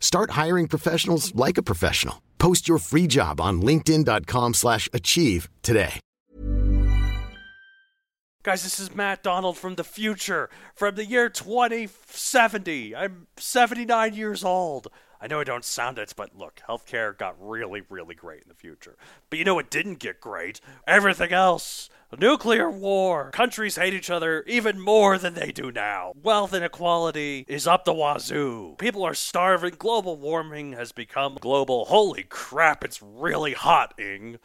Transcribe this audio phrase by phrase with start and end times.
[0.00, 2.22] Start hiring professionals like a professional.
[2.38, 6.00] Post your free job on linkedin.com/achieve slash achieve today.
[8.44, 12.96] Guys, this is Matt Donald from the future, from the year 2070.
[12.96, 14.88] I'm 79 years old.
[15.20, 18.54] I know I don't sound it, but look, healthcare got really, really great in the
[18.54, 18.96] future.
[19.28, 20.60] But you know what didn't get great?
[20.86, 21.90] Everything else.
[22.16, 23.30] Nuclear war.
[23.32, 26.12] Countries hate each other even more than they do now.
[26.20, 28.76] Wealth inequality is up the wazoo.
[28.78, 29.74] People are starving.
[29.78, 31.84] Global warming has become global.
[31.84, 34.38] Holy crap, it's really hot-ing.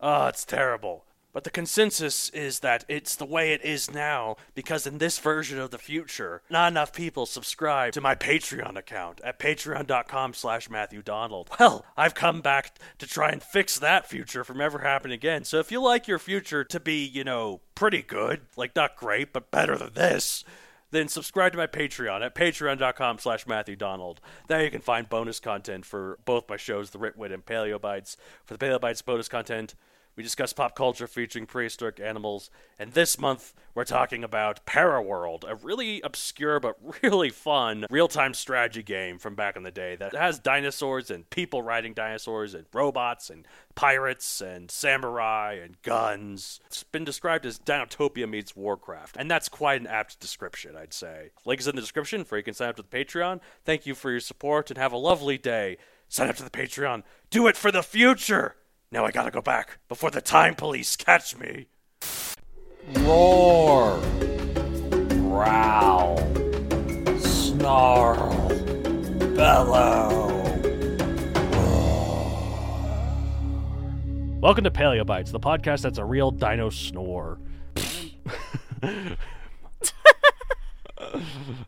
[0.00, 1.05] Oh, ah, it's terrible.
[1.36, 5.58] But the consensus is that it's the way it is now because in this version
[5.58, 11.02] of the future, not enough people subscribe to my Patreon account at patreon.com slash Matthew
[11.02, 11.50] Donald.
[11.60, 15.44] Well, I've come back to try and fix that future from ever happening again.
[15.44, 19.34] So if you like your future to be, you know, pretty good, like not great,
[19.34, 20.42] but better than this,
[20.90, 24.22] then subscribe to my Patreon at patreon.com slash Matthew Donald.
[24.48, 28.16] There you can find bonus content for both my shows, The Ritwit and Paleobites.
[28.46, 29.74] For the Paleobites bonus content,
[30.16, 35.54] we discuss pop culture featuring prehistoric animals, and this month we're talking about Paraworld, a
[35.54, 40.38] really obscure but really fun real-time strategy game from back in the day that has
[40.38, 46.60] dinosaurs and people riding dinosaurs and robots and pirates and samurai and guns.
[46.66, 51.30] It's been described as Dinotopia meets Warcraft, and that's quite an apt description, I'd say.
[51.44, 53.40] Link is in the description for you can sign up to the Patreon.
[53.64, 55.76] Thank you for your support and have a lovely day.
[56.08, 57.02] Sign up to the Patreon.
[57.30, 58.56] Do it for the future!
[58.92, 61.66] Now I gotta go back before the time police catch me.
[63.00, 64.00] Roar.
[65.08, 66.18] Growl.
[67.18, 68.48] Snarl.
[69.34, 70.32] Bellow.
[74.40, 77.40] Welcome to Paleobites, the podcast that's a real dino snore.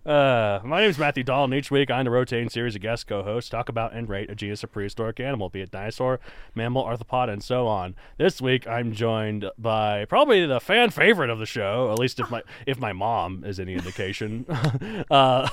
[0.06, 2.80] Uh, my name is Matthew Dahl, and each week I and a rotating series of
[2.80, 6.18] guest co-hosts talk about and rate a genus of prehistoric animal, be it dinosaur,
[6.54, 7.94] mammal, arthropod, and so on.
[8.16, 12.30] This week I'm joined by probably the fan favorite of the show, at least if
[12.30, 14.46] my if my mom is any indication.
[15.10, 15.50] uh,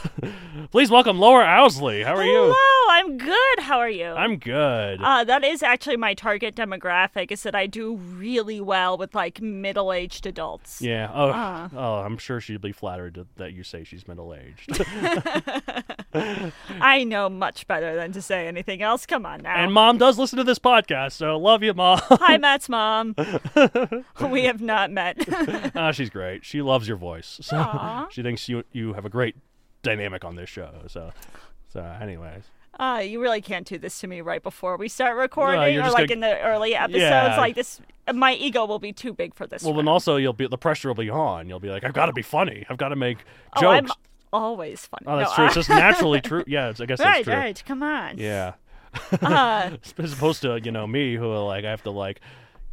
[0.72, 2.04] please welcome Laura Owsley.
[2.04, 2.54] How are you?
[2.56, 3.60] Hello, I'm good.
[3.60, 4.08] How are you?
[4.08, 5.02] I'm good.
[5.02, 7.30] Uh, that is actually my target demographic.
[7.30, 10.82] Is that I do really well with like middle-aged adults.
[10.82, 11.12] yeah.
[11.14, 11.70] Oh, uh.
[11.76, 14.82] oh, I'm sure she'd be flattered that you say she's middle aged.
[16.82, 19.06] I know much better than to say anything else.
[19.06, 19.56] Come on now.
[19.56, 22.00] and mom does listen to this podcast, so love you, mom.
[22.04, 23.16] Hi, Matt's mom.
[24.30, 25.18] we have not met.
[25.76, 26.46] Ah, she's great.
[26.46, 27.40] She loves your voice.
[27.42, 28.08] So Aw.
[28.10, 29.36] she thinks you you have a great
[29.84, 30.72] dynamic on this show.
[30.88, 31.12] So
[31.68, 32.44] so anyways.
[32.80, 35.92] Uh, you really can't do this to me right before we start recording, you're or
[35.92, 37.02] like gonna- in the early episodes.
[37.02, 37.36] Yeah.
[37.38, 37.80] Like this,
[38.14, 39.64] my ego will be too big for this.
[39.64, 39.90] Well, then round.
[39.90, 41.48] also you'll be the pressure will be on.
[41.50, 42.66] You'll be like, I've got to be funny.
[42.70, 43.20] I've got to make
[43.56, 43.98] oh, I'm jokes.
[44.34, 45.06] always funny.
[45.08, 45.44] Oh, that's No, true.
[45.44, 46.44] uh, It's just naturally true.
[46.48, 47.34] Yeah, it's, I guess that's right, true.
[47.34, 47.64] right.
[47.66, 48.18] Come on.
[48.18, 48.54] Yeah.
[49.22, 52.22] Uh, As opposed to you know me, who like I have to like.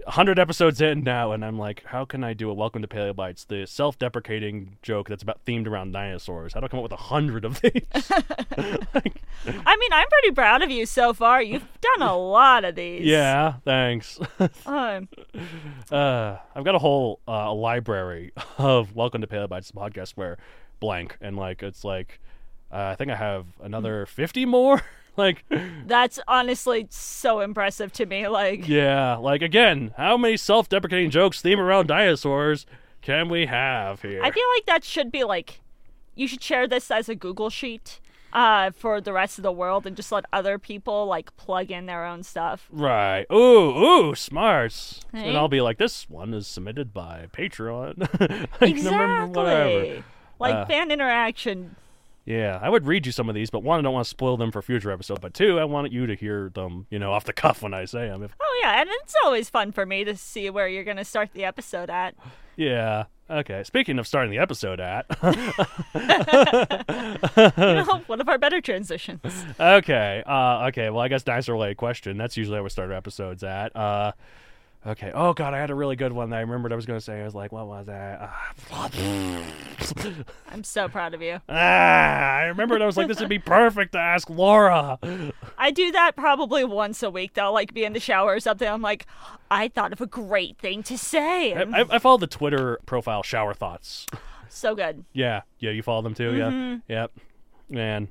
[0.04, 3.44] 100 episodes in now, and I'm like, how can I do a Welcome to Paleobites,
[3.44, 6.54] the self deprecating joke that's about themed around dinosaurs?
[6.54, 7.72] How do I come up with a hundred of these?
[7.92, 11.42] Like, I mean, I'm pretty proud of you so far.
[11.42, 13.04] You've done a lot of these.
[13.04, 14.18] yeah, thanks.
[14.66, 15.08] Um,
[15.90, 20.38] Uh, I've got a whole uh, library of Welcome to Paleobites podcast where
[20.80, 22.20] blank, and like it's like
[22.72, 24.82] uh, I think I have another fifty more.
[25.16, 25.44] like,
[25.86, 28.28] that's honestly so impressive to me.
[28.28, 32.66] Like, yeah, like again, how many self-deprecating jokes theme around dinosaurs
[33.02, 34.22] can we have here?
[34.22, 35.60] I feel like that should be like,
[36.14, 38.00] you should share this as a Google sheet
[38.32, 41.86] uh, for the rest of the world and just let other people like plug in
[41.86, 42.68] their own stuff.
[42.70, 43.26] Right.
[43.32, 43.36] Ooh,
[44.10, 45.00] ooh, smarts.
[45.12, 45.28] Hey?
[45.28, 47.98] And I'll be like, this one is submitted by Patreon.
[48.60, 49.24] like, number-.
[49.24, 50.04] Exactly.
[50.38, 51.76] Like Uh, fan interaction
[52.24, 54.36] Yeah, I would read you some of these, but one, I don't want to spoil
[54.36, 55.18] them for future episodes.
[55.20, 57.84] But two, I want you to hear them, you know, off the cuff when I
[57.84, 58.22] say them.
[58.22, 61.30] If, Oh yeah, and it's always fun for me to see where you're gonna start
[61.32, 62.14] the episode at.
[62.56, 63.04] yeah.
[63.30, 63.64] Okay.
[63.64, 65.06] Speaking of starting the episode at,
[67.56, 69.20] You know, one of our better transitions.
[69.58, 70.90] okay, uh, okay.
[70.90, 72.18] Well, I guess dinosaur related question.
[72.18, 73.74] That's usually how we start our episodes at.
[73.74, 74.12] Uh,
[74.86, 75.10] okay.
[75.14, 77.04] Oh God, I had a really good one that I remembered I was going to
[77.04, 77.20] say.
[77.20, 78.18] I was like, what was that?
[78.22, 78.52] Ah,
[80.48, 81.40] I'm so proud of you.
[81.48, 82.82] ah, I remembered.
[82.82, 84.98] I was like, this would be perfect to ask Laura.
[85.58, 87.34] I do that probably once a week.
[87.34, 88.68] Though, like be in the shower or something.
[88.68, 89.06] I'm like,
[89.50, 91.54] I thought of a great thing to say.
[91.54, 94.06] I, I, I follow the Twitter profile Shower Thoughts.
[94.48, 95.04] so good.
[95.12, 96.34] Yeah, yeah, you follow them too.
[96.36, 96.92] Yeah, Mm-hmm.
[96.92, 97.12] yep,
[97.68, 98.08] man.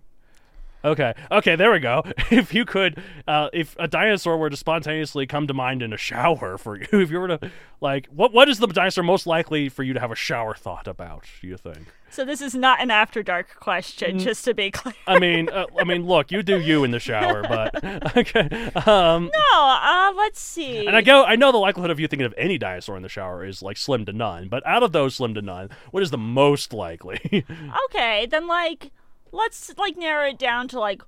[0.83, 2.03] Okay, okay, there we go.
[2.31, 5.97] If you could, uh, if a dinosaur were to spontaneously come to mind in a
[5.97, 7.51] shower for you, if you were to,
[7.81, 10.87] like, what what is the dinosaur most likely for you to have a shower thought
[10.87, 11.25] about?
[11.41, 11.87] Do you think?
[12.09, 14.21] So this is not an after dark question, Mm.
[14.23, 14.93] just to be clear.
[15.07, 18.49] I mean, uh, I mean, look, you do you in the shower, but okay.
[18.85, 20.85] Um, No, uh, let's see.
[20.87, 23.09] and I go, I know the likelihood of you thinking of any dinosaur in the
[23.09, 26.11] shower is like slim to none, but out of those slim to none, what is
[26.11, 27.45] the most likely?
[27.85, 28.91] Okay, then like
[29.31, 31.01] let's like narrow it down to like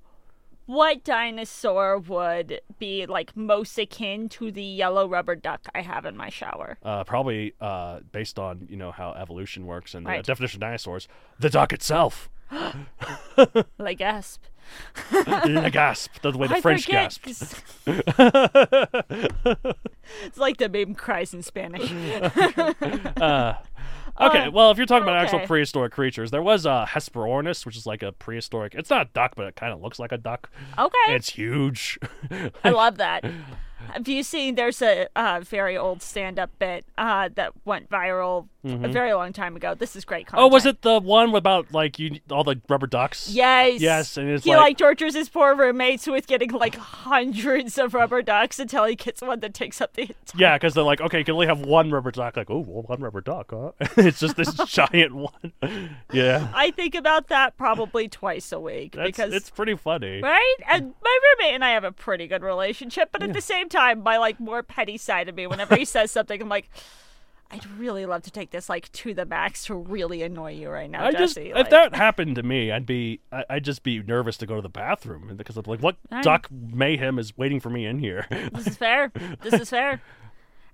[0.66, 6.16] what dinosaur would be like most akin to the yellow rubber duck I have in
[6.16, 6.78] my shower?
[6.82, 10.24] uh, probably uh, based on you know how evolution works and the Right.
[10.24, 11.06] definition of dinosaurs,
[11.38, 12.30] the duck itself.
[13.78, 14.42] Like gasp.
[15.10, 17.58] the gasp, That's the way the I French forget, gasp.
[20.24, 21.82] it's like the baby cries in Spanish.
[24.20, 27.76] Okay, Uh, well, if you're talking about actual prehistoric creatures, there was uh, Hesperornis, which
[27.76, 28.74] is like a prehistoric.
[28.74, 30.50] It's not a duck, but it kind of looks like a duck.
[30.78, 31.14] Okay.
[31.14, 31.98] It's huge.
[32.62, 33.24] I love that.
[33.92, 34.54] Have you seen?
[34.54, 38.92] There's a uh, very old stand-up bit uh, that went viral a mm-hmm.
[38.92, 39.74] very long time ago.
[39.74, 40.44] This is great content.
[40.44, 43.28] oh, was it the one about like you all the rubber ducks?
[43.30, 43.80] Yes.
[43.80, 47.92] Yes, and it's he like- like, tortures his poor roommates with getting like hundreds of
[47.92, 50.40] rubber ducks until he gets one that takes up the entire.
[50.40, 52.36] Yeah, because they're like, okay, you can only have one rubber duck.
[52.36, 53.72] Like, oh, well, one rubber duck, huh?
[53.98, 55.52] it's just this giant one.
[56.12, 60.22] yeah, I think about that probably twice a week that's because it's pretty funny.
[60.22, 63.68] right, and my roommate and I have a pretty good relationship, but at the same
[63.68, 66.70] time, my like more petty side of me, whenever he says something, I'm like.
[67.50, 70.90] I'd really love to take this like to the max to really annoy you right
[70.90, 71.52] now, I just Jesse.
[71.54, 74.62] if that happened to me, I'd be I- I'd just be nervous to go to
[74.62, 78.26] the bathroom because I'm like, what duck mayhem is waiting for me in here?
[78.52, 79.12] This is fair.
[79.42, 80.00] This is fair.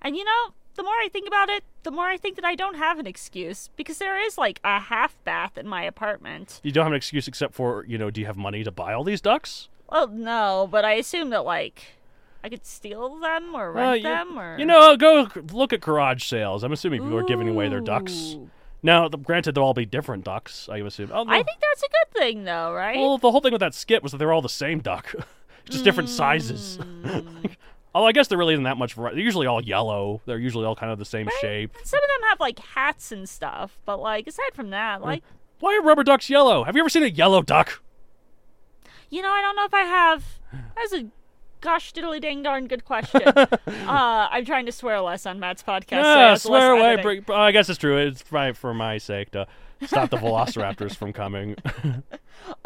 [0.03, 2.55] And you know, the more I think about it, the more I think that I
[2.55, 6.59] don't have an excuse because there is like a half bath in my apartment.
[6.63, 8.93] you don't have an excuse except for you know, do you have money to buy
[8.93, 9.69] all these ducks?
[9.91, 11.83] Well, no, but I assume that like
[12.43, 15.81] I could steal them or rent Uh, you, them or you know, go look at
[15.81, 16.63] garage sales.
[16.63, 18.35] I'm assuming people are giving away their ducks.
[18.83, 20.67] Now, the, granted, they'll all be different ducks.
[20.67, 21.11] I assume.
[21.13, 21.31] Oh, no.
[21.31, 22.97] I think that's a good thing though, right?
[22.97, 25.13] Well, the whole thing with that skit was that they're all the same duck,
[25.69, 26.79] just different sizes.
[26.81, 27.51] Mm.
[27.95, 29.17] oh, I guess there really isn't that much variety.
[29.17, 30.21] They're usually all yellow.
[30.25, 31.35] They're usually all kind of the same Right?
[31.41, 31.75] shape.
[31.77, 35.21] And some of them have like hats and stuff, but like aside from that, like
[35.59, 36.63] Why are rubber ducks yellow?
[36.63, 37.83] Have you ever seen a yellow duck?
[39.11, 40.23] You know, I don't know if I have.
[40.75, 41.05] That's a
[41.61, 43.21] gosh diddly dang darn good question.
[43.25, 46.03] uh, I'm trying to swear less on Matt's podcast.
[46.03, 47.01] Yeah, less swear away.
[47.01, 47.97] Bring, oh, I guess it's true.
[47.97, 49.47] It's for my sake to
[49.85, 51.55] stop the velociraptors from coming.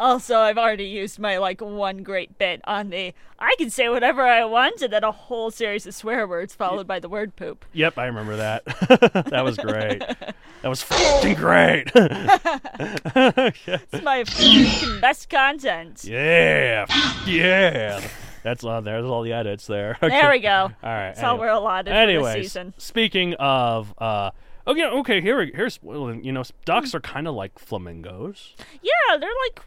[0.00, 4.22] Also, I've already used my like one great bit on the I can say whatever
[4.22, 7.64] I want, and then a whole series of swear words followed by the word poop.
[7.72, 8.64] yep, I remember that.
[9.30, 10.02] that was great.
[10.62, 11.90] That was fucking great.
[11.94, 14.24] It's my
[15.00, 16.04] best content.
[16.04, 16.86] yeah,
[17.26, 18.00] yeah.
[18.46, 19.00] That's on there.
[19.00, 19.98] There's all the edits there.
[20.06, 20.48] There we go.
[20.50, 21.08] All right.
[21.08, 21.46] That's all anyway.
[21.46, 22.74] we're allotted for Anyways, this season.
[22.78, 24.30] speaking of, uh,
[24.68, 28.54] okay, okay, here, here's, well, you know, ducks are kind of like flamingos.
[28.82, 29.60] Yeah, they're like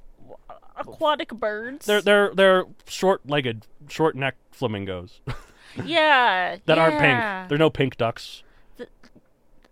[0.77, 1.88] aquatic birds.
[1.88, 5.19] They're they're they're short-legged, short-necked flamingos
[5.86, 6.55] yeah.
[6.65, 7.50] that aren't pink.
[7.50, 8.43] There are no pink ducks.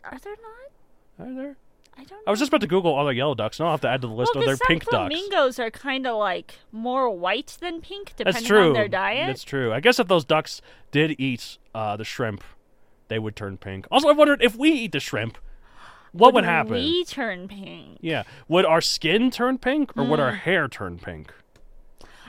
[0.04, 0.36] Are there
[1.18, 1.28] not?
[1.30, 1.58] Are there?
[1.98, 2.28] I don't.
[2.28, 3.60] I was just about to Google all the yellow ducks.
[3.60, 4.34] Now I'll have to add to the list.
[4.36, 5.14] well, oh, some pink ducks.
[5.14, 8.68] flamingos are kind of like more white than pink, depending That's true.
[8.68, 9.28] on their diet.
[9.28, 9.74] That's true.
[9.74, 10.62] I guess if those ducks
[10.92, 12.44] did eat uh, the shrimp,
[13.08, 13.88] they would turn pink.
[13.90, 15.38] Also, I wondered if we eat the shrimp,
[16.12, 16.74] what would happen?
[16.74, 17.98] We turn pink.
[18.02, 20.26] Yeah, would our skin turn pink or would Hmm.
[20.26, 21.34] our hair turn pink?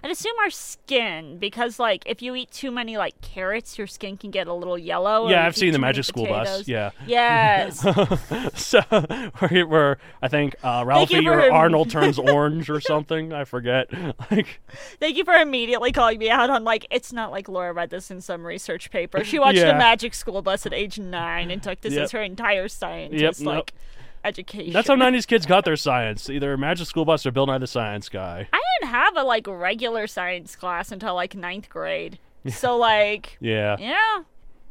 [0.03, 4.17] I'd assume our skin, because like if you eat too many like carrots, your skin
[4.17, 5.29] can get a little yellow.
[5.29, 6.47] Yeah, I've seen the Magic School Bus.
[6.65, 6.91] potatoes- Yeah.
[7.07, 7.81] Yes.
[8.55, 8.81] so
[9.39, 13.33] where, where I think uh, Ralphie or Arnold turns orange or something.
[13.33, 13.89] I forget.
[14.31, 14.61] Like
[15.01, 18.11] Thank you for immediately calling me out on like it's not like Laura read this
[18.11, 19.25] in some research paper.
[19.25, 19.73] She watched Yeah.
[19.73, 22.03] the Magic School Bus at age nine and took this Yep.
[22.05, 23.71] as her entire scientist Yep, nope.
[24.29, 24.73] Education.
[24.73, 27.67] That's how '90s kids got their science: either Magic School Bus or Bill Nye the
[27.67, 28.49] Science Guy.
[28.53, 32.19] I didn't have a like regular science class until like ninth grade.
[32.51, 33.77] So like, Yeah.
[33.79, 34.23] yeah.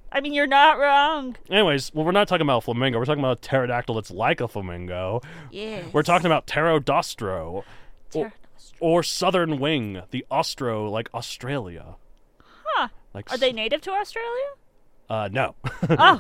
[0.09, 1.35] I mean, you're not wrong.
[1.49, 2.97] Anyways, well, we're not talking about flamingo.
[2.97, 5.21] We're talking about a pterodactyl that's like a flamingo.
[5.51, 5.81] Yeah.
[5.91, 7.63] We're talking about pterodaustro,
[8.13, 8.33] or,
[8.79, 11.95] or southern wing, the ostro, like Australia.
[12.65, 12.87] Huh.
[13.13, 14.47] Like, Are they native to Australia?
[15.09, 15.55] Uh, no.
[15.89, 16.19] Oh,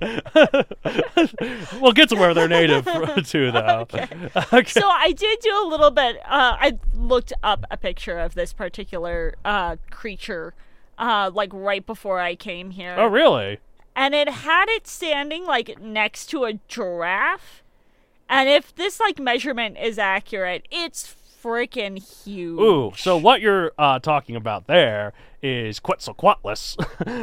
[1.80, 2.84] we'll get to where they're native
[3.26, 3.86] to, though.
[3.92, 4.08] Okay.
[4.66, 6.16] so I did do a little bit.
[6.24, 10.54] Uh, I looked up a picture of this particular uh, creature,
[10.98, 12.94] uh, like right before I came here.
[12.98, 13.58] oh, really?
[13.94, 17.62] and it had it standing like next to a giraffe.
[18.30, 21.06] And if this like measurement is accurate, it's
[21.42, 22.58] freaking huge.
[22.60, 26.76] Ooh, so what you're uh, talking about there is Quetzalcoatlus,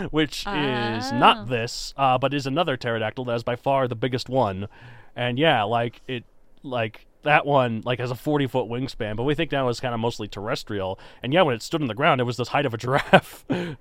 [0.12, 1.10] which is Ah.
[1.13, 4.67] not this, uh, but is another pterodactyl that is by far the biggest one.
[5.15, 6.24] And yeah, like it,
[6.63, 9.93] like that one, like has a 40 foot wingspan, but we think now is kind
[9.93, 11.00] of mostly terrestrial.
[11.24, 13.43] And yeah, when it stood on the ground, it was the height of a giraffe.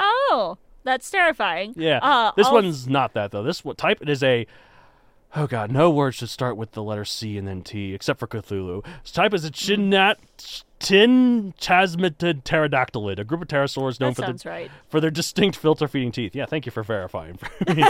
[0.00, 1.72] Oh, that's terrifying.
[1.76, 3.42] yeah, Uh, this al- one's not that though.
[3.42, 4.02] This what type?
[4.02, 4.46] It is a
[5.36, 8.26] Oh god, no word should start with the letter C and then T, except for
[8.26, 8.86] Cthulhu.
[9.00, 10.16] Its type is a chinat
[10.78, 14.70] tin chasmatid pterodactyloid, a group of pterosaurs known for the, right.
[14.88, 16.36] for their distinct filter-feeding teeth.
[16.36, 17.84] Yeah, thank you for verifying for me.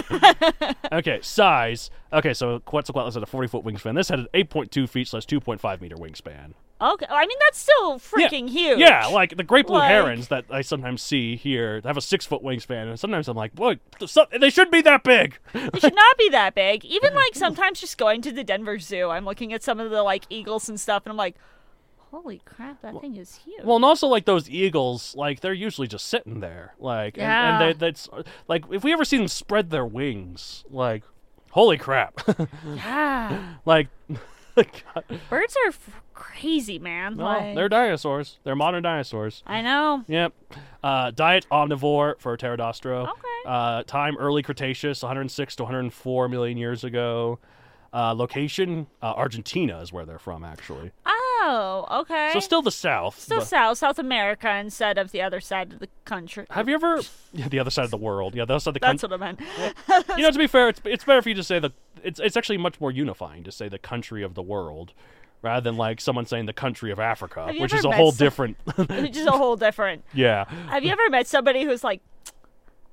[0.92, 1.90] okay, size.
[2.12, 3.94] Okay, so Quetzalcoatlus had a 40-foot wingspan.
[3.94, 6.52] This had an 8.2 feet slash 2.5 meter wingspan.
[6.84, 8.28] Okay, I mean that's still Yeah.
[8.28, 8.78] freaking huge.
[8.78, 12.42] Yeah, like the great blue Like- herons that I sometimes see here have a six-foot
[12.42, 13.78] wingspan, and sometimes I'm like, boy,
[14.38, 15.38] they should be that big.
[15.54, 16.84] They should not be that big.
[16.96, 20.02] Even like sometimes just going to the Denver Zoo, I'm looking at some of the
[20.02, 21.36] like eagles and stuff, and I'm like,
[22.10, 23.64] holy crap, that thing is huge.
[23.64, 27.60] Well, and also like those eagles, like they're usually just sitting there, like, and, and
[27.60, 28.08] they, that's
[28.46, 31.02] like if we ever see them spread their wings, like,
[31.52, 32.20] holy crap,
[32.74, 33.88] yeah, like.
[35.30, 37.16] birds are f- crazy, man.
[37.16, 39.42] well, like, they're dinosaurs, they're modern dinosaurs.
[39.46, 40.04] I know.
[40.06, 40.32] Yep.
[40.82, 43.08] Uh, diet omnivore for pterodaustro.
[43.08, 43.20] Okay.
[43.46, 47.38] Uh, time early Cretaceous, 106 to 104 million years ago.
[47.92, 50.90] Uh, location uh, Argentina is where they're from, actually.
[51.46, 52.30] Oh, okay.
[52.32, 53.20] So still the South.
[53.20, 56.46] Still but- South South America instead of the other side of the country.
[56.50, 57.00] Have you ever
[57.32, 58.34] yeah, the other side of the world?
[58.34, 59.18] Yeah, the other side of the That's country.
[59.18, 60.08] what I meant.
[60.16, 61.70] you know, to be fair, it's it's better for you to say the.
[62.02, 64.92] It's it's actually much more unifying to say the country of the world,
[65.42, 68.56] rather than like someone saying the country of Africa, which is a whole some- different.
[68.76, 70.04] Which is a whole different.
[70.14, 70.44] yeah.
[70.68, 72.00] Have you ever met somebody who's like,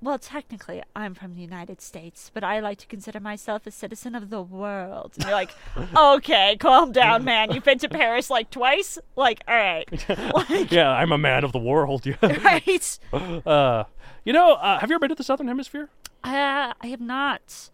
[0.01, 4.15] well, technically, I'm from the United States, but I like to consider myself a citizen
[4.15, 5.13] of the world.
[5.15, 5.51] And you're like,
[5.95, 7.51] okay, calm down, man.
[7.51, 8.97] You've been to Paris like twice?
[9.15, 9.87] Like, all right.
[10.33, 12.05] Like, Yeah, I'm a man of the world.
[12.05, 12.15] Yeah.
[12.43, 12.99] right?
[13.13, 13.83] Uh,
[14.25, 15.89] you know, uh, have you ever been to the Southern Hemisphere?
[16.23, 17.69] Uh, I have not.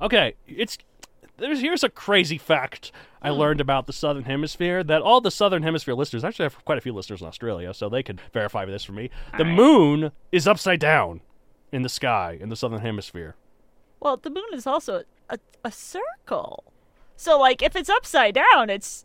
[0.00, 0.78] Okay, it's
[1.36, 3.38] there's here's a crazy fact I Hmm.
[3.38, 6.78] learned about the Southern Hemisphere that all the Southern Hemisphere listeners actually I have quite
[6.78, 9.10] a few listeners in Australia, so they could verify this for me.
[9.38, 11.20] the moon is upside down
[11.74, 13.34] in the sky in the Southern Hemisphere.
[14.00, 16.64] Well, the moon is also a, a circle.
[17.16, 19.04] So, like, if it's upside down, it's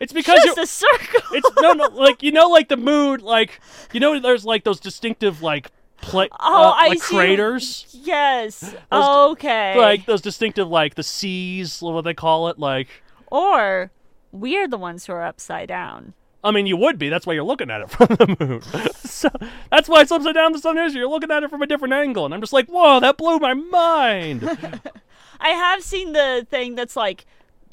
[0.00, 1.20] It's because It's just a circle.
[1.32, 3.60] it's no no like you know like the moon like
[3.92, 7.14] you know there's like those distinctive like pla- Oh, uh, I like see.
[7.16, 8.74] craters yes.
[8.90, 9.76] okay.
[9.76, 12.88] like those distinctive like the seas what they call it like
[13.30, 13.90] or
[14.32, 16.14] we're the ones who are upside down.
[16.42, 17.08] I mean, you would be.
[17.08, 18.62] That's why you're looking at it from the moon.
[18.94, 19.28] so
[19.70, 20.52] that's why it's upside down.
[20.52, 20.94] The sun is.
[20.94, 23.38] You're looking at it from a different angle, and I'm just like, whoa, that blew
[23.38, 24.44] my mind.
[25.40, 27.26] I have seen the thing that's like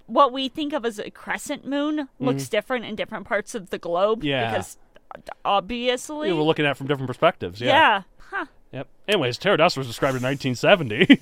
[0.06, 3.78] what we think of as a crescent moon looks different in different parts of the
[3.78, 4.20] globe.
[4.20, 4.28] Mm-hmm.
[4.28, 4.52] Yeah.
[4.52, 4.78] Because
[5.44, 6.30] obviously.
[6.30, 7.60] we were looking at it from different perspectives.
[7.60, 7.68] Yeah.
[7.68, 8.04] yeah.
[8.32, 8.46] Huh.
[8.72, 8.88] Yep.
[9.10, 11.20] Anyways, pterodaustro was described in 1970.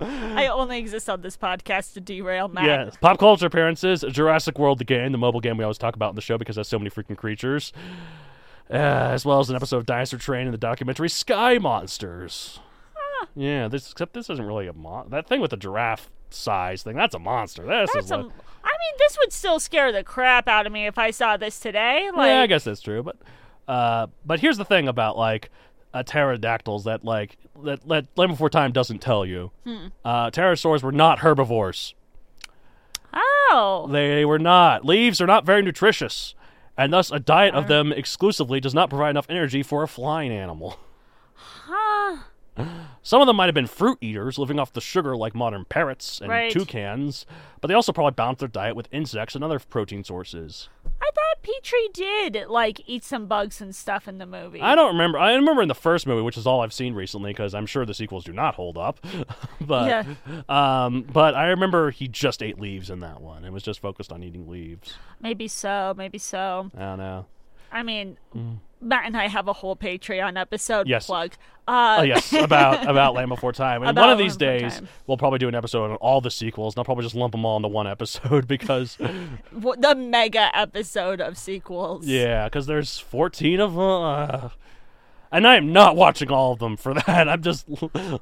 [0.00, 2.64] I only exist on this podcast to derail Matt.
[2.64, 2.96] yes.
[3.00, 6.14] Pop culture appearances: Jurassic World, the game, the mobile game we always talk about in
[6.16, 7.72] the show because it has so many freaking creatures,
[8.70, 12.60] uh, as well as an episode of Dinosaur Train and the documentary Sky Monsters.
[13.34, 13.68] Yeah.
[13.68, 15.10] This except this isn't really a mon.
[15.10, 16.96] That thing with the giraffe size thing.
[16.96, 17.62] That's a monster.
[17.64, 18.26] This That's is a, like-
[18.64, 21.58] I mean, this would still scare the crap out of me if I saw this
[21.58, 22.10] today.
[22.14, 23.02] Like, yeah, I guess that's true.
[23.02, 23.16] But
[23.66, 25.50] uh, but here's the thing about like
[25.98, 29.50] uh, pterodactyls that like that, that Land Before Time doesn't tell you.
[29.64, 29.86] Hmm.
[30.04, 31.94] Uh, pterosaurs were not herbivores.
[33.12, 33.88] Oh.
[33.90, 34.84] They were not.
[34.84, 36.34] Leaves are not very nutritious,
[36.76, 40.30] and thus a diet of them exclusively does not provide enough energy for a flying
[40.30, 40.78] animal.
[41.34, 42.18] Huh.
[43.02, 46.20] Some of them might have been fruit eaters, living off the sugar like modern parrots
[46.20, 46.50] and Right.
[46.52, 47.24] toucans,
[47.60, 50.68] but they also probably balanced their diet with insects and other protein sources.
[51.08, 54.60] I thought Petrie did like eat some bugs and stuff in the movie.
[54.60, 55.18] I don't remember.
[55.18, 57.86] I remember in the first movie, which is all I've seen recently, because I'm sure
[57.86, 59.00] the sequels do not hold up.
[59.60, 60.04] but Yeah.
[60.48, 63.44] um, but I remember he just ate leaves in that one.
[63.44, 64.94] It was just focused on eating leaves.
[65.20, 66.70] Maybe so, maybe so.
[66.76, 67.26] I don't know.
[67.72, 68.16] I mean,
[68.80, 70.90] Matt and I have a whole Patreon episode Mm.
[70.90, 71.06] Yes.
[71.06, 71.32] plug.
[71.66, 73.82] Uh, Oh yes, about about Land Before Time.
[73.82, 74.88] And one of these days, Time.
[75.06, 77.44] we'll probably do an episode on all the sequels, and I'll probably just lump them
[77.44, 78.96] all into one episode because,
[79.52, 82.06] the mega episode of sequels.
[82.06, 84.48] yeah, because there's 14 of them, uh,
[85.30, 87.28] and I am not watching all of them for that.
[87.28, 87.66] I'm just,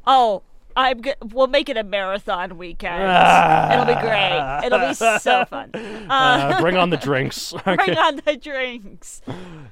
[0.06, 0.42] Oh,
[0.76, 1.02] I'm.
[1.02, 3.02] G- we'll make it a marathon weekend.
[3.04, 3.72] Ah.
[3.72, 4.66] It'll be great.
[4.66, 5.70] It'll be so fun.
[5.74, 7.52] Uh, uh, bring on the drinks.
[7.64, 9.22] bring on the drinks.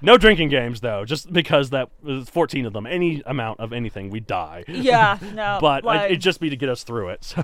[0.01, 2.87] No drinking games though, just because that was 14 of them.
[2.87, 4.65] Any amount of anything, we die.
[4.67, 5.59] Yeah, no.
[5.61, 7.25] But like, it it'd just be to get us through it.
[7.25, 7.43] So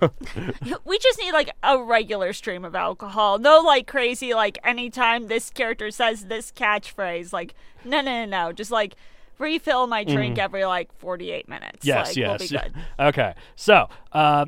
[0.85, 3.39] we just need like a regular stream of alcohol.
[3.39, 4.35] No, like crazy.
[4.35, 8.53] Like anytime this character says this catchphrase, like no, no, no, no.
[8.53, 8.97] Just like
[9.41, 11.85] refill my drink every like 48 minutes.
[11.85, 11.89] Mm.
[11.89, 12.29] yes, like, yes.
[12.29, 12.75] We'll be good.
[13.01, 14.47] Okay, so uh,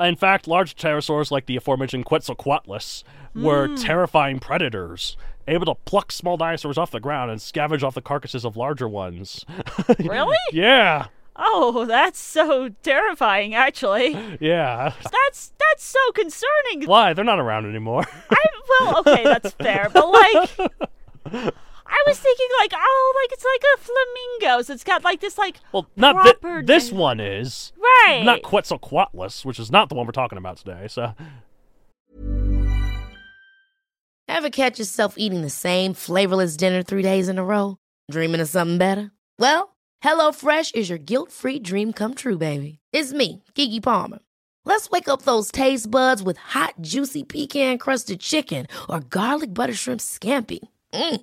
[0.00, 3.04] in fact, large pterosaurs like the aforementioned Quetzalcoatlus
[3.34, 3.74] were Hmm.
[3.76, 5.16] terrifying predators,
[5.46, 8.88] able to pluck small dinosaurs off the ground and scavenge off the carcasses of larger
[8.88, 9.44] ones.
[10.00, 10.36] Really?
[10.52, 11.06] yeah,
[11.42, 13.54] Oh, that's so terrifying.
[13.54, 14.92] Actually, yeah.
[15.10, 16.84] that's that's so concerning.
[16.86, 17.14] Why?
[17.14, 18.04] They're not around anymore.
[18.30, 18.44] I
[18.80, 21.54] well, okay, that's fair, but like.
[21.90, 25.36] I was thinking like, oh, like it's like a flamingo, so it's got like this
[25.36, 27.72] like well, not thi- proper this one is.
[27.78, 28.22] right.
[28.24, 30.86] Not Quetzalcoatlus, which is not the one we're talking about today.
[30.88, 31.14] So,
[34.28, 37.76] Ever catch yourself eating the same flavorless dinner three days in a row?
[38.10, 39.10] Dreaming of something better?
[39.38, 42.78] Well, HelloFresh is your guilt free dream come true, baby.
[42.92, 44.20] It's me, Keke Palmer.
[44.64, 49.74] Let's wake up those taste buds with hot, juicy pecan crusted chicken or garlic butter
[49.74, 50.60] shrimp scampi.
[50.94, 51.22] Mm.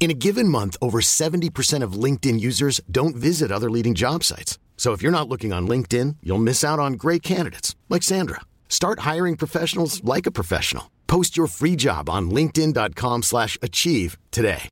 [0.00, 4.58] In a given month, over 70% of LinkedIn users don't visit other leading job sites.
[4.76, 8.40] So if you're not looking on LinkedIn, you'll miss out on great candidates like Sandra.
[8.68, 10.88] Start hiring professionals like a professional.
[11.08, 14.68] Post your free job on linkedin.com/achieve slash achieve today.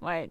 [0.00, 0.30] Wait.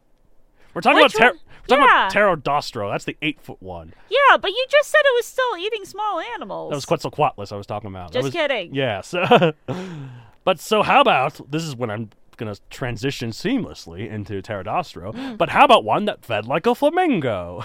[0.73, 1.39] we're talking Which about ter- one?
[1.69, 2.07] we're talking Yeah.
[2.07, 2.91] about Pterodaustro.
[2.91, 3.93] That's the eight foot one.
[4.09, 6.69] Yeah, but you just said it was still eating small animals.
[6.71, 8.11] That was Quetzalcoatlus I was talking about.
[8.11, 8.73] Just was- kidding.
[8.73, 9.01] Yeah.
[9.01, 9.53] So,
[10.45, 15.13] but so how about this is when I'm gonna transition seamlessly into Pterodaustro.
[15.25, 15.37] Mm.
[15.37, 17.63] But how about one that fed like a flamingo?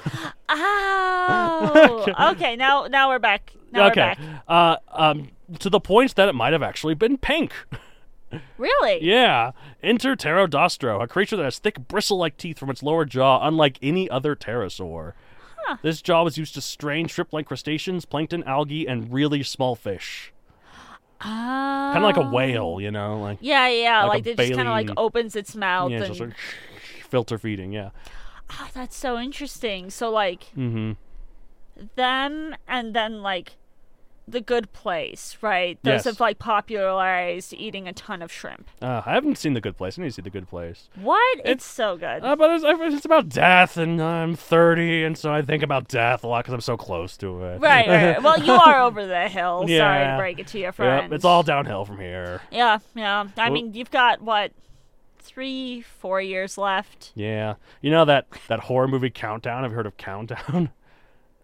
[0.49, 2.55] Oh, okay.
[2.55, 3.53] Now, now we're back.
[3.73, 4.15] Now okay.
[4.19, 4.45] we're back.
[4.47, 7.53] Uh, um, to the point that it might have actually been pink.
[8.59, 9.03] Really?
[9.03, 9.51] Yeah.
[9.83, 14.09] Enter Pterodaustro, a creature that has thick bristle-like teeth from its lower jaw, unlike any
[14.09, 15.15] other pterosaur.
[15.65, 15.79] Huh.
[15.83, 20.33] This jaw was used to strain shrimp-like crustaceans, plankton, algae, and really small fish.
[21.21, 21.91] Ah.
[21.93, 24.03] Kind of like a whale, you know, like Yeah, yeah.
[24.05, 26.07] Like Like, it just kind of like opens its mouth yeah, and.
[26.07, 26.31] just like
[27.09, 27.73] filter feeding.
[27.73, 27.91] Yeah.
[28.53, 29.91] Oh, that's so interesting.
[29.91, 30.93] So like Mm-hmm.
[31.97, 33.53] them and then like
[34.31, 35.79] the good place, right?
[35.83, 36.05] Those Yes.
[36.05, 38.69] have like popularized eating a ton of shrimp.
[38.81, 39.99] Uh, I haven't seen the Good Place.
[39.99, 40.89] I need to see the Good Place.
[40.95, 41.39] What?
[41.39, 42.23] It's, It's- so good.
[42.25, 42.65] Uh, but it's,
[42.95, 46.55] it's about death, and I'm 30, and so I think about death a lot because
[46.55, 47.61] I'm so close to it.
[47.61, 48.23] right, right.
[48.23, 49.67] Well, you are over the hill.
[49.69, 51.05] Sorry to break it to your friend.
[51.11, 52.41] Yep, it's all downhill from here.
[52.51, 53.25] Yeah, yeah.
[53.37, 54.53] I Well- mean, you've got what
[55.19, 59.63] three, four years left, Yeah, you know that that horror movie Countdown.
[59.63, 60.71] Have you heard of Countdown?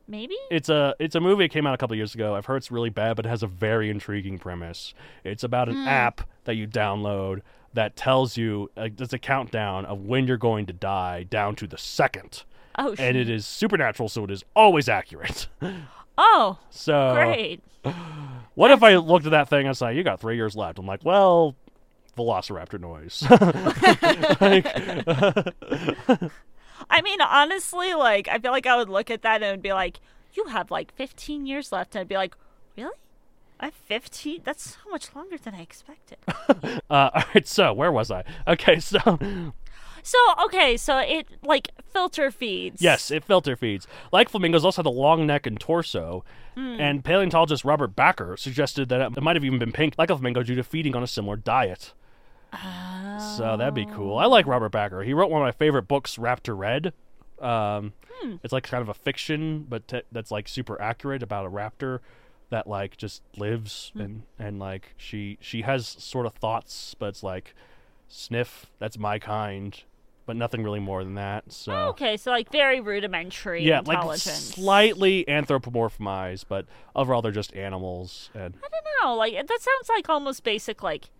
[0.09, 0.37] maybe.
[0.51, 2.35] It's a it's a movie that came out a couple years ago.
[2.35, 4.95] I've heard it's really bad, but it has a very intriguing premise.
[5.25, 7.43] It's about an app that you download
[7.75, 11.67] that tells you uh, there's a countdown of when you're going to die down to
[11.67, 12.45] the second,
[12.79, 15.49] Oh, and it is supernatural, so it is always accurate.
[16.19, 17.61] Oh, So great.
[18.55, 20.79] What if I looked at that thing and said, "You got three years left"?
[20.79, 21.55] I'm like, well,
[22.17, 23.23] Velociraptor noise.
[26.91, 30.01] I mean, honestly, like, I feel like I would look at that and be like,
[30.35, 31.95] you have like 15 years left.
[31.95, 32.37] And I'd be like,
[32.77, 32.95] really?
[33.59, 34.43] I have 15?
[34.45, 36.19] That's so much longer than I expected.
[36.29, 38.25] uh, all right, so where was I?
[38.47, 39.53] Okay, so
[40.03, 42.81] so, okay, so it, like, filter feeds.
[42.81, 43.89] yes, it filter feeds.
[44.13, 46.25] Like flamingos, also had a long neck and torso.
[46.57, 50.43] And paleontologist Robert Bakker suggested that it might have even been pink, like a flamingo,
[50.43, 51.93] due to feeding on a similar diet.
[52.53, 54.19] So that'd be cool.
[54.19, 55.05] I like Robert Bakker.
[55.05, 56.93] He wrote one of my favorite books, Raptor Red.
[57.41, 58.37] Um, Hmm.
[58.43, 61.99] It's like kind of a fiction, but t- that's like super accurate about a raptor
[62.49, 64.01] that like just lives Hmm.
[64.01, 67.55] and and like she she has sort of thoughts, but it's like
[68.09, 68.67] sniff.
[68.79, 69.79] That's my kind,
[70.25, 71.53] but nothing really more than that.
[71.53, 74.55] So Okay, so like very rudimentary yeah, like intelligence.
[74.55, 78.31] slightly anthropomorphized, but overall they're just animals.
[78.33, 79.15] And I don't know.
[79.15, 80.83] Like that sounds like almost basic.
[80.83, 81.11] Like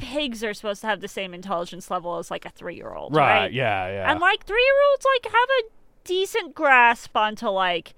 [0.00, 3.52] pigs are supposed to have the same intelligence level as like a three-year-old, right, right?
[3.52, 4.10] yeah, yeah.
[4.10, 5.62] And like three-year-olds like have a
[6.04, 7.94] decent grasp onto like,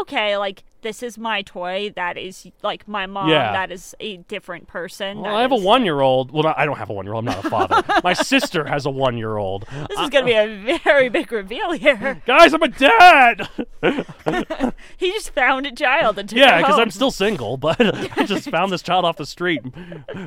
[0.00, 1.92] okay, like this is my toy.
[1.96, 3.28] That is like my mom.
[3.28, 3.52] Yeah.
[3.52, 5.20] That is a different person.
[5.20, 6.30] well, I have a one-year-old.
[6.30, 7.26] Well, I don't have a one-year-old.
[7.26, 7.82] I'm not a father.
[8.04, 9.66] My sister has a one-year-old.
[9.88, 12.22] This is gonna be a very big reveal here.
[12.26, 13.48] Guys, I'm a dad.
[14.96, 17.80] He just found a child and took Yeah, because I'm still single, but
[18.18, 19.60] I just found this child off the street,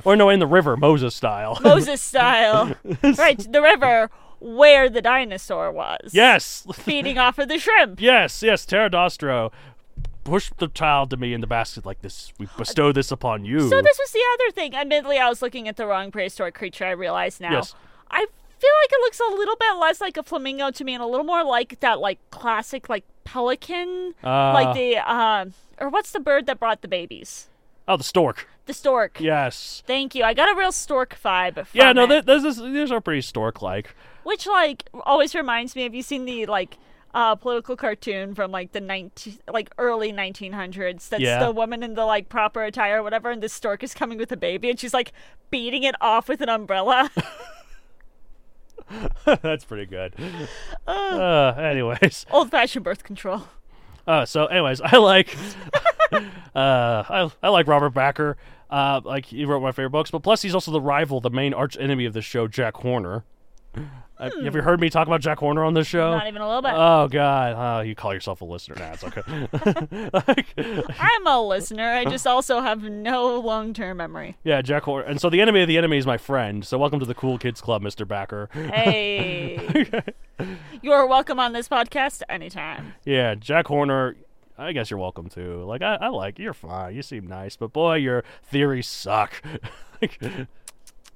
[0.06, 1.58] or no, in the river, Moses style.
[1.62, 2.76] Moses style.
[3.18, 6.12] right, the river where the dinosaur was.
[6.14, 8.02] yes, Feeding off of the shrimp.
[8.02, 8.66] yes, yes.
[8.66, 9.52] Pterodaustro
[10.24, 12.34] pushed the child to me in the basket like this.
[12.38, 13.62] We bestow this upon you.
[13.62, 14.76] So this was the other thing.
[14.76, 16.86] Admittedly, I was looking at the wrong prehistoric creature.
[16.86, 17.52] I realize now.
[17.54, 17.74] Yes.
[18.12, 21.02] I feel like it looks a little bit less like a flamingo to me, and
[21.04, 26.12] a little more like that, like classic, like pelican, Uh, like the um, or what's
[26.12, 27.48] the bird that brought the babies?
[27.88, 28.48] oh, the stork.
[28.68, 29.20] The stork.
[29.20, 29.82] Yes.
[29.88, 30.24] Thank you.
[30.24, 31.56] I got a real stork vibe.
[31.56, 33.96] From Yeah, no, th- this is, these are pretty stork-like.
[34.30, 35.84] Which like always reminds me.
[35.84, 36.78] Have you seen the like?
[37.12, 41.44] Uh, political cartoon from like the 19 like early 1900s that's Yeah.
[41.44, 44.32] the woman in the like proper attire or whatever and this stork is coming with
[44.32, 45.12] a baby and she's like
[45.50, 47.10] beating it off with an umbrella
[49.26, 50.14] That's pretty good.
[50.88, 53.44] Uh, anyways, old fashioned birth control.
[54.08, 55.36] Uh, so, anyways, I like,
[56.12, 56.20] uh,
[56.56, 58.36] I, I like Robert Bakker.
[58.70, 61.54] Uh, like he wrote my favorite books, but plus he's also the rival, the main
[61.54, 63.24] arch enemy of the show, Jack Horner.
[63.76, 66.12] Uh, have you heard me talk about Jack Horner on this show?
[66.12, 66.74] Not even a little bit.
[66.74, 67.56] Oh God!
[67.58, 68.76] Oh, you call yourself a listener?
[68.78, 69.22] Nah, it's okay.
[70.28, 71.90] like, I'm a listener.
[71.90, 74.36] I just also have no long term memory.
[74.44, 75.06] yeah, Jack Horner.
[75.06, 76.66] And so the enemy of the enemy is my friend.
[76.66, 78.52] So welcome to the Cool Kids Club, Mister Bakker.
[78.72, 80.04] Hey.
[80.82, 82.96] You're welcome on this podcast anytime.
[83.06, 84.16] Yeah, Jack Horner.
[84.58, 85.64] I guess you're welcome too.
[85.64, 86.94] Like I, I like you're fine.
[86.94, 89.42] You seem nice, but boy, your theories suck.
[90.02, 90.18] Like,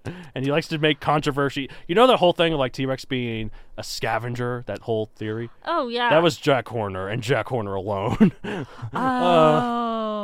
[0.36, 1.70] and he likes to make controversy.
[1.88, 4.64] You know the whole thing of like T Rex being a scavenger.
[4.68, 5.50] That whole theory.
[5.66, 6.10] Oh, yeah.
[6.10, 8.32] That was Jack Horner and Jack Horner alone.
[8.94, 9.62] Uh,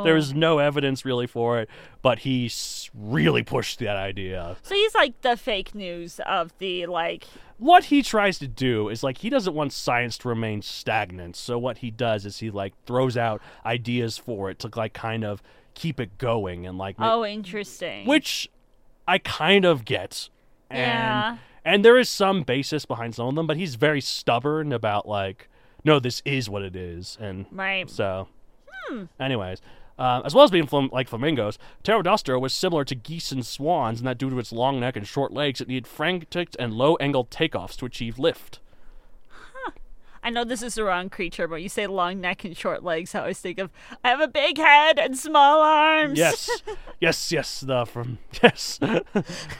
[0.00, 0.02] oh.
[0.04, 1.68] there was no evidence really for it,
[2.02, 2.50] but he
[2.94, 4.56] really pushed that idea.
[4.62, 7.26] So he's like the fake news of the, like,
[7.58, 11.36] what he tries to do is like he doesn't want science to remain stagnant.
[11.36, 15.24] So what he does is he like throws out ideas for it to like kind
[15.24, 15.42] of
[15.74, 18.06] keep it going and like oh, interesting.
[18.06, 18.48] which
[19.10, 20.28] I kind of get.
[20.70, 21.36] And Yeah.
[21.64, 25.48] and there is some basis behind some of them, but he's very stubborn about like
[25.84, 27.88] no, this is what it is and Right.
[27.90, 28.28] so
[29.18, 29.60] anyways,
[29.98, 34.00] uh, as well as being flam- like flamingos, Pterodaustro was similar to geese and swans
[34.00, 37.30] in that due to its long neck and short legs, it needed frantic and low-angled
[37.30, 38.60] takeoffs to achieve lift.
[40.22, 43.14] I know this is the wrong creature, but you say long neck and short legs.
[43.14, 43.70] I always think of
[44.04, 46.18] I have a big head and small arms.
[46.18, 46.50] Yes,
[47.00, 47.60] yes, yes.
[47.60, 48.78] The from yes.
[48.82, 49.02] oh,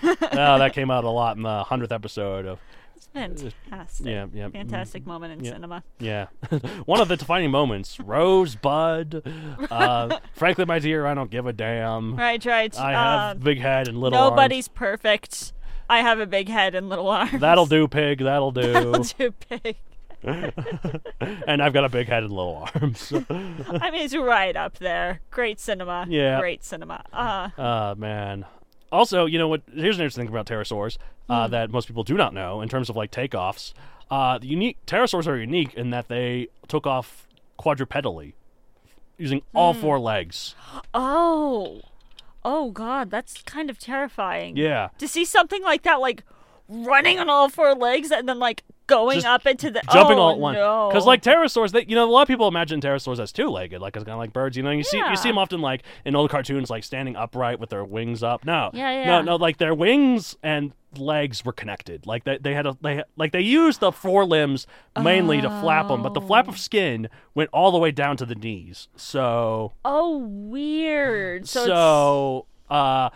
[0.02, 2.58] that came out a lot in the hundredth episode of
[2.96, 4.06] It's fantastic.
[4.06, 5.52] yeah, yeah, mm, Fantastic moment in yeah.
[5.52, 5.82] cinema.
[5.98, 6.26] yeah.
[6.84, 7.98] One of the defining moments.
[7.98, 9.22] Rosebud.
[9.70, 12.16] Uh, frankly, my dear, I don't give a damn.
[12.16, 12.78] Right, right.
[12.78, 14.30] I have Um, big head and little arms.
[14.32, 15.52] Nobody's perfect.
[15.88, 17.40] I have a big head and little arms.
[17.40, 18.18] That'll do, pig.
[18.20, 18.72] That'll do.
[18.72, 19.76] That'll do big.
[21.46, 23.12] and I've got a big head and little arms.
[23.30, 25.20] I mean, it's right up there.
[25.30, 26.06] Great cinema.
[26.08, 26.38] Yeah.
[26.40, 27.02] Great cinema.
[27.12, 27.62] Uh, huh.
[27.62, 28.44] Oh man.
[28.92, 29.62] Also, you know what?
[29.72, 31.52] Here's an interesting thing about pterosaurs uh, Hmm.
[31.52, 33.72] that most people do not know in terms of like takeoffs.
[34.10, 37.28] Uh, the unique pterosaurs are unique in that they took off
[37.58, 38.32] quadrupedally,
[39.18, 39.80] using all Hmm.
[39.80, 40.54] four legs.
[40.94, 41.82] oh.
[42.42, 43.10] Oh, God.
[43.10, 44.56] That's kind of terrifying.
[44.56, 44.88] Yeah.
[44.96, 46.22] To see something like that, like
[46.68, 49.80] running on all four legs and then, like, going Just up into the.
[49.92, 50.88] Jumping oh, all at once, No.
[50.90, 53.96] because like pterosaurs, they you know a lot of people imagine pterosaurs as two-legged, like
[53.96, 54.56] it's kind of like birds.
[54.56, 57.58] You know, you see you see them often like in old cartoons, like standing upright
[57.58, 58.44] with their wings up.
[58.44, 59.04] No, Yeah, yeah.
[59.06, 62.04] no, no, like their wings and legs were connected.
[62.04, 64.66] Like they, they had a they like they used the forelimbs
[65.00, 66.50] mainly to flap them, but the flap Oh.
[66.50, 68.88] of skin went all the way down to the knees.
[68.96, 71.48] So Oh, weird.
[71.48, 73.10] So, so, uh.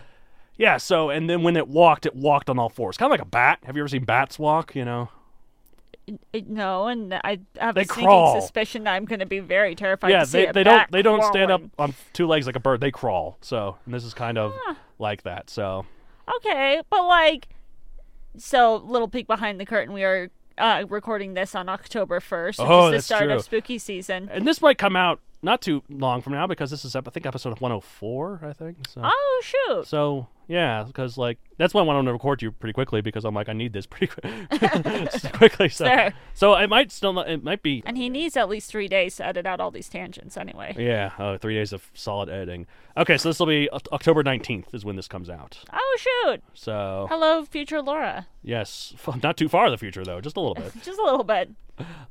[0.57, 3.21] Yeah, so and then when it walked, it walked on all fours, kind of like
[3.27, 3.59] a bat.
[3.65, 4.77] Have you ever seen bats walk?
[4.77, 5.09] You know,
[6.47, 8.41] no, and I have They a sneaking crawl.
[8.41, 11.23] suspicion I'm going to be very terrified yeah, to see they, they don't they don't
[11.25, 12.81] stand up on two legs like a bird.
[12.81, 13.39] They crawl.
[13.41, 14.53] So and this is kind of
[14.99, 15.49] like that.
[15.51, 15.87] So
[16.37, 17.49] Okay, but like
[18.37, 19.95] so little peek behind the curtain.
[19.95, 23.35] We are uh, recording this on October first, which Oh, is the start true.
[23.35, 24.29] of spooky season.
[24.33, 27.27] And this might come out not too long from now because this is, I think,
[27.27, 28.79] episode 104, I think.
[28.89, 29.87] So, Oh shoot!
[29.87, 33.35] so yeah, because, like, that's why I want to record you pretty quickly because I'm
[33.35, 34.51] like, I need this pretty quick-
[35.33, 35.69] quickly.
[35.71, 38.89] So, so it might still not, it might be And he needs at least three
[38.89, 40.75] days to edit out all these tangents anyway.
[40.79, 42.67] Yeah, uh, three days of solid editing.
[42.97, 45.59] Okay, so this will be October 19th is when this comes out.
[45.73, 46.43] Oh shoot!
[46.53, 48.27] So, Hello, future Laura.
[48.43, 50.73] yes, f- not too far in the future, though, just a little bit.
[50.83, 51.51] Just a little bit.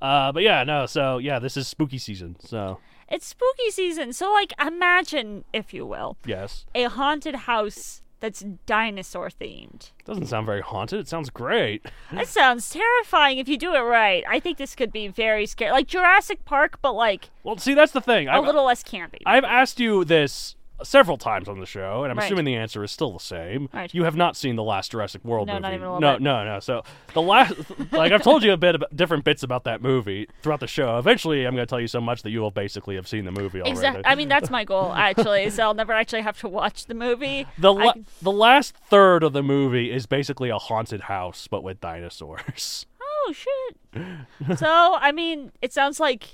[0.01, 2.35] Uh, but yeah, no, so yeah, this is spooky season.
[2.39, 2.79] So,
[3.13, 6.65] It's spooky season, so like imagine, if you will, yes.
[6.73, 9.91] a haunted house that's dinosaur themed.
[10.05, 10.99] Doesn't sound very haunted.
[11.01, 11.85] It sounds great.
[12.11, 14.23] That sounds terrifying if you do it right.
[14.27, 15.71] I think this could be very scary.
[15.71, 18.29] Like Jurassic Park, but like Well, see, that's the thing.
[18.29, 19.19] a I've, little less campy.
[19.27, 22.25] I've asked you this several times on the show, and I'm Right.
[22.25, 23.69] assuming the answer is still the same.
[23.73, 23.93] Right.
[23.93, 25.61] You have not seen the last Jurassic World No, movie.
[25.61, 26.21] not even a little no, bit.
[26.21, 26.59] no, no.
[26.59, 26.83] So
[27.13, 27.53] the last,
[27.91, 30.97] like I've told you a bit about different bits about that movie throughout the show.
[30.97, 33.31] Eventually, I'm going to tell you so much that you will basically have seen the
[33.31, 33.71] movie already.
[33.71, 34.03] Exactly.
[34.05, 35.49] I mean, that's my goal actually.
[35.51, 37.45] so I'll never actually have to watch the movie.
[37.57, 41.63] The la- can- the last third of the movie is basically a haunted house, but
[41.63, 42.85] with dinosaurs.
[43.01, 44.57] oh shit.
[44.59, 46.29] so I mean, it sounds like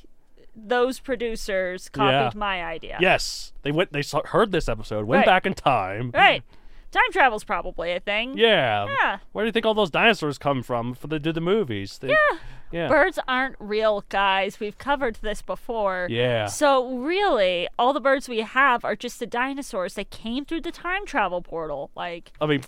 [0.67, 2.31] those producers copied Yeah.
[2.35, 2.97] my idea.
[2.99, 3.93] Yes, they went.
[3.93, 5.25] They saw, heard this episode, went Right.
[5.25, 6.11] back in time.
[6.13, 6.43] Right.
[6.91, 8.35] Time travel's probably a thing.
[8.37, 8.87] Yeah.
[9.01, 9.19] Yeah.
[9.31, 11.99] Where do you think all those dinosaurs come from for they did the movies?
[11.99, 12.37] They, yeah.
[12.71, 12.87] Yeah.
[12.87, 14.59] Birds aren't real, guys.
[14.59, 16.07] We've covered this before.
[16.09, 16.45] Yeah.
[16.47, 20.71] So really, all the birds we have are just the dinosaurs that came through the
[20.71, 21.89] time travel portal.
[21.95, 22.61] Like, I mean,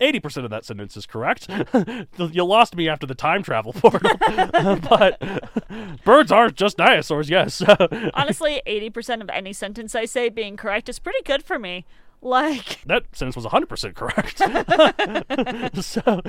[0.00, 1.48] eighty percent of that sentence is correct.
[2.18, 4.10] you lost me after the time travel portal,
[4.88, 5.20] but
[6.04, 7.30] birds are just dinosaurs.
[7.30, 7.62] Yes.
[8.14, 11.84] honestly, eighty percent of any sentence I say being correct is pretty good for me.
[12.20, 14.38] Like, that sentence was 100% correct.
[15.84, 16.22] so,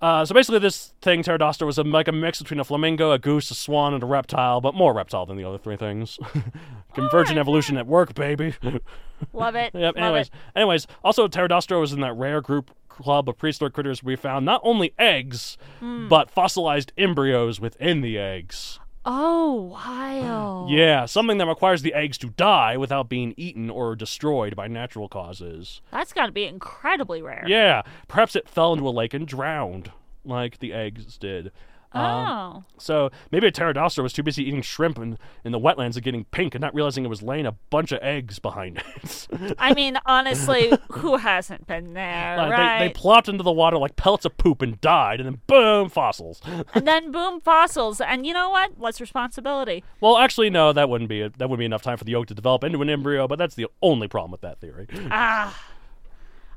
[0.00, 3.18] uh, so basically, this thing, Pterodaustro, was a, like a mix between a flamingo, a
[3.18, 6.18] goose, a swan, and a reptile, but more reptile than the other three things.
[6.94, 8.54] Convergent evolution at work, baby.
[9.32, 9.70] love it.
[9.74, 9.94] yep.
[9.94, 10.32] Love Anyways, it.
[10.54, 14.60] anyways, also Pterodaustro was in that rare group club of prehistoric critters we found not
[14.64, 16.08] only eggs, Hmm.
[16.08, 18.78] but fossilized embryos within the eggs.
[19.08, 20.66] Oh, wow.
[20.68, 25.08] Yeah, something that requires the eggs to die without being eaten or destroyed by natural
[25.08, 25.80] causes.
[25.92, 27.44] That's got to be incredibly rare.
[27.46, 29.92] Yeah, perhaps it fell into a lake and drowned,
[30.24, 31.52] like the eggs did.
[31.96, 32.64] Um, Oh.
[32.78, 36.24] so maybe a pterodactyl was too busy eating shrimp in, in the wetlands and getting
[36.26, 39.54] pink and not realizing it was laying a bunch of eggs behind it.
[39.58, 42.78] I mean, honestly, who hasn't been there, Like, right?
[42.78, 45.88] they, they plopped into the water like pellets of poop and died, and then boom,
[45.88, 46.40] fossils.
[46.74, 48.00] and then boom, fossils.
[48.00, 48.78] And you know what?
[48.80, 49.82] Less responsibility.
[50.00, 52.34] well, actually, no, that wouldn't be that wouldn't be enough time for the yolk to
[52.34, 53.26] develop into an embryo.
[53.28, 54.86] But that's the only problem with that theory.
[55.10, 55.56] Ah.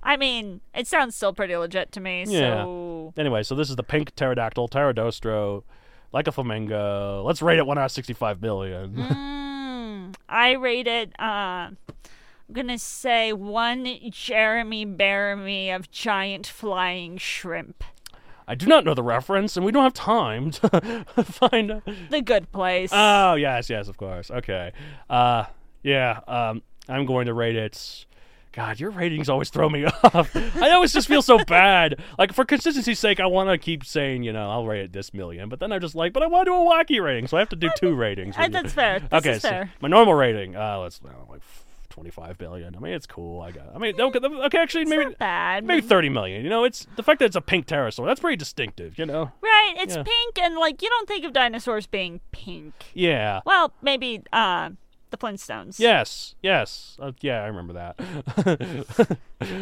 [0.01, 2.23] I mean, it sounds still pretty legit to me.
[2.27, 2.63] Yeah.
[2.63, 2.69] So
[3.17, 5.63] Anyway, so this is the pink pterodactyl, pterodaustro,
[6.11, 7.23] like a flamingo.
[7.25, 8.93] Let's rate it one out of sixty-five million.
[8.95, 11.11] Mm, I rate it.
[11.19, 11.77] Uh, I'm
[12.53, 17.83] gonna say one Jeremy Bearimy of giant flying shrimp.
[18.47, 21.69] I do not know the reference, and we don't have time to find.
[21.71, 21.83] out.
[22.09, 22.89] The Good Place.
[22.91, 24.31] Oh yes, yes, of course.
[24.31, 24.71] Okay.
[25.07, 25.45] Uh,
[25.83, 26.21] yeah.
[26.27, 28.05] Um, I'm going to rate it.
[28.59, 30.35] God, your ratings always throw me off.
[30.35, 31.97] I always just feel so bad.
[32.17, 35.13] Like for consistency's sake, I want to keep saying, you know, I'll rate it this
[35.13, 37.37] million, but then I'm just like, but I want to do a wacky rating, so
[37.37, 38.35] I have to do two ratings.
[38.37, 38.99] Uh, that's fair.
[38.99, 39.71] This okay, so fair.
[39.79, 41.39] my normal rating, uh, let's uh, like
[41.89, 42.75] 25 billion.
[42.75, 43.39] I mean, it's cool.
[43.41, 43.73] I got.
[43.73, 45.63] I mean, okay, okay actually, maybe Not bad.
[45.63, 46.43] maybe 30 million.
[46.43, 48.05] You know, it's the fact that it's a pink pterosaur.
[48.05, 48.99] That's pretty distinctive.
[48.99, 49.31] You know.
[49.41, 50.03] Right, it's Yeah.
[50.03, 52.73] pink, and like you don't think of dinosaurs being pink.
[52.93, 53.39] Yeah.
[53.45, 54.71] Well, maybe uh,
[55.11, 55.79] the Flintstones.
[55.79, 59.17] Yes, yes, uh, yeah, I remember that.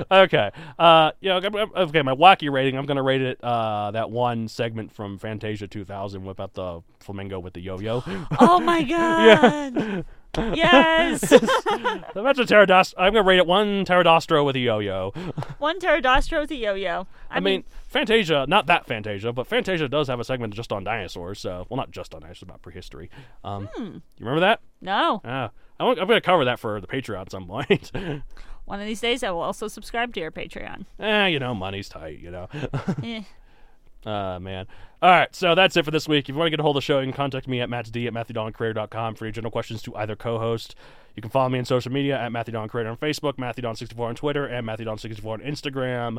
[0.11, 2.77] okay, uh, yeah, okay, okay, my wacky rating.
[2.77, 7.53] I'm gonna rate it uh, that one segment from Fantasia 2000 about the flamingo with
[7.53, 8.03] the yo-yo.
[8.39, 10.05] Oh my god.
[10.37, 11.31] Yes.
[12.15, 12.93] Imagine pterodaust.
[12.97, 15.11] I'm gonna rate it one pterodaustro with a yo-yo.
[15.59, 17.07] One pterodactyl with a yo-yo.
[17.29, 21.39] I, mean, Fantasia, not that Fantasia, but Fantasia does have a segment just on dinosaurs.
[21.39, 23.09] So, well, not just on dinosaurs, about prehistory.
[23.43, 23.83] Um, Hmm.
[23.83, 24.61] you remember that?
[24.81, 25.21] no.
[25.25, 27.91] Ah, I want, I'm gonna cover that for the Patreon at some point.
[28.65, 30.85] One of these days, I will also subscribe to your Patreon.
[30.99, 32.19] eh, you know, money's tight.
[32.19, 32.49] You know.
[33.03, 33.21] Eh.
[34.05, 34.67] Uh, man.
[35.01, 36.25] All right, so that's it for this week.
[36.25, 37.69] If you want to get a hold of the show, you can contact me at
[37.69, 40.75] mattsd at matthewdoncareer.com for your general questions to either co-host.
[41.15, 44.15] You can follow me on social media at Matthew Don Creator on Facebook, MatthewDon64 on
[44.15, 46.17] Twitter, and MatthewDon64 on Instagram.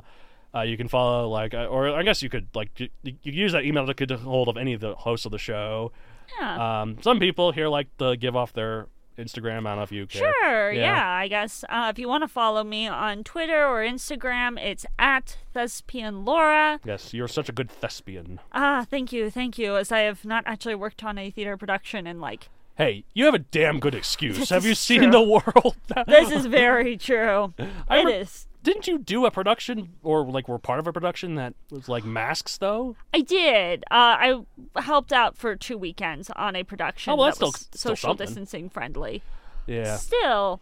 [0.55, 3.53] Uh, you can follow, like, uh, or I guess you could, like, you, you use
[3.53, 5.93] that email to get a hold of any of the hosts of the show.
[6.41, 6.83] Yeah.
[6.83, 8.87] Um, some people here like to give off their
[9.19, 9.67] Instagram?
[9.67, 10.33] I don't know if you care.
[10.43, 11.65] Sure, yeah, I guess.
[11.69, 16.81] Uh, if you want to follow me on Twitter or Instagram, it's at Thespian Laura.
[16.85, 18.41] Yes, you're such a good thespian.
[18.53, 22.07] Ah, thank you, thank you, as I have not actually worked on a theater production
[22.07, 22.49] in like.
[22.77, 24.39] Hey, you have a damn good excuse.
[24.39, 25.11] This have you seen true.
[25.11, 25.77] the world?
[26.07, 27.53] This is very true.
[27.89, 28.47] I It re- is.
[28.63, 32.05] Didn't you do a production or like were part of a production that was like
[32.05, 32.97] masks though?
[33.15, 33.85] I did.
[33.91, 37.55] Uh, I helped out for two weekends on a production Oh, well, that that's was
[37.61, 38.27] still- still social something.
[38.27, 39.23] distancing friendly.
[39.67, 39.97] Yeah.
[39.97, 40.61] Still,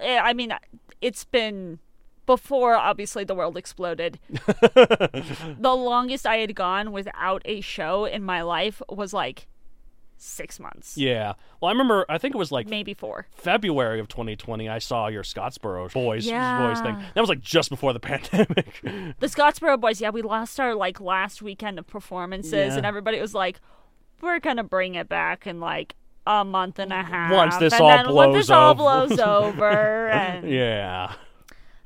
[0.00, 0.54] eh, I mean,
[1.00, 1.78] it's been
[2.24, 4.18] before obviously the world exploded.
[4.28, 9.48] the longest I had gone without a show in my life was like
[10.22, 11.32] six months, Yeah.
[11.60, 12.06] Well, I remember.
[12.08, 13.26] I think it was like maybe four.
[13.32, 14.68] February of 2020.
[14.68, 16.66] I saw your Scottsboro boys Yeah.
[16.68, 16.96] boys thing.
[17.14, 18.80] That was like just before the pandemic.
[18.82, 22.76] The Scottsboro Boys, yeah, we lost our like last weekend of performances, Yeah.
[22.76, 23.60] and everybody was like,
[24.20, 27.82] "We're gonna bring it back in like a month and a half." Once this and
[27.82, 31.14] all then blows once this all over." blows over, and yeah.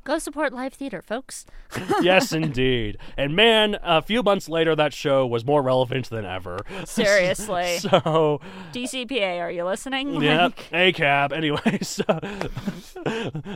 [0.07, 1.45] Go support live theater, folks.
[2.01, 2.97] yes, indeed.
[3.17, 6.59] And man, a few months later, that show was more relevant than ever.
[6.85, 7.79] Seriously.
[7.79, 8.39] so,
[8.71, 10.21] DCPA, are you listening?
[10.21, 11.33] yeah, Like, ACAB.
[11.33, 12.01] Anyways,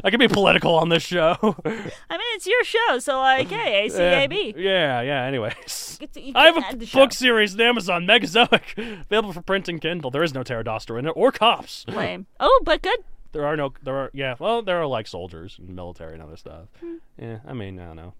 [0.03, 1.37] I can be political on this show.
[1.41, 4.53] I mean, it's your show, so like, hey, ACAB.
[4.57, 5.23] Yeah, yeah.
[5.25, 6.99] Anyways, Get to- I have a end the show.
[6.99, 10.11] book series on Amazon, Megazoic, available for print and Kindle.
[10.11, 11.85] There is no Pterodactyl in it or cops.
[11.87, 12.25] Lame.
[12.41, 12.99] Oh, but good.
[13.31, 13.73] There are no.
[13.83, 14.11] There are.
[14.13, 14.35] Yeah.
[14.39, 16.67] Well, there are like soldiers and military and other stuff.
[16.79, 16.95] Hmm.
[17.17, 17.39] Yeah.
[17.47, 18.13] I mean, I don't know.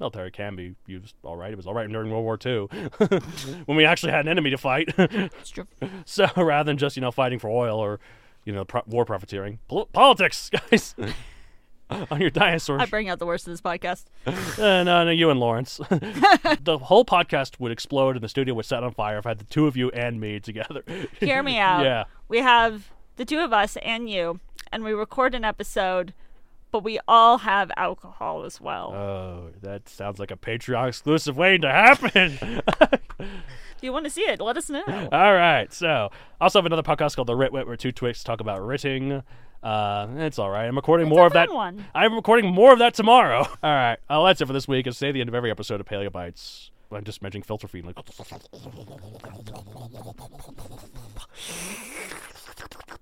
[0.00, 1.52] Military can be used all right.
[1.52, 2.62] It was all right during World War II
[3.66, 4.92] when we actually had an enemy to fight.
[6.04, 8.00] So rather than just you know fighting for oil or
[8.44, 10.94] you know pro- war profiteering, Pol- politics, guys.
[12.10, 12.80] On your dinosaur.
[12.80, 14.04] I bring out the worst of this podcast.
[14.26, 15.76] Uh, no, no, you and Lawrence.
[16.62, 19.38] the whole podcast would explode and the studio would set on fire if I had
[19.38, 20.82] the two of you and me together.
[21.20, 21.84] Hear me out.
[21.84, 22.04] Yeah.
[22.28, 26.14] We have the two of us and you, and we record an episode,
[26.70, 28.92] but we all have alcohol as well.
[28.94, 32.38] Oh, that sounds like a Patreon exclusive waiting to happen.
[33.20, 33.30] if
[33.82, 34.82] you want to see it, let us know.
[35.12, 35.70] All right.
[35.72, 38.60] So, I also have another podcast called The Writ Wit, where two twits talk about
[38.62, 39.22] writting.
[39.62, 40.64] Uh, it's all right.
[40.66, 41.52] I'm recording It's more of that.
[41.52, 41.84] one.
[41.94, 43.42] I'm recording more of that tomorrow.
[43.62, 43.96] All right.
[44.10, 44.88] Uh, that's it for this week.
[44.88, 46.70] It's say the end of every episode of Paleobites.
[46.90, 47.86] I'm just mentioning filter feed.
[47.86, 47.96] Like,